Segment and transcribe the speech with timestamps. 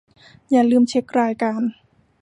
[0.51, 1.61] อย่าลืมเช็ครายการ